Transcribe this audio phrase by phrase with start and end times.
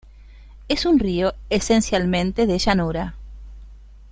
[0.67, 3.13] Es un río esencialmente de llanura.